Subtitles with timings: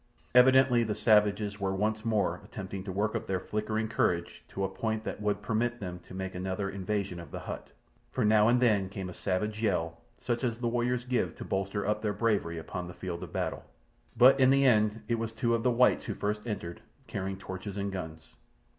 [0.33, 4.67] Evidently the savages were once more attempting to work up their flickering courage to a
[4.67, 7.71] point that would permit them to make another invasion of the hut,
[8.09, 11.85] for now and then came a savage yell, such as the warriors give to bolster
[11.85, 13.63] up their bravery upon the field of battle.
[14.17, 17.77] But in the end it was two of the whites who first entered, carrying torches
[17.77, 18.33] and guns.